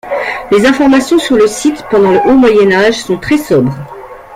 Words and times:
Les 0.49 0.65
informations 0.65 1.19
sur 1.19 1.35
le 1.35 1.45
site 1.45 1.85
pendant 1.91 2.09
le 2.11 2.17
Haut 2.25 2.35
Moyen 2.35 2.71
Âge 2.71 2.97
sont 3.03 3.19
très 3.19 3.37
sobres. 3.37 3.77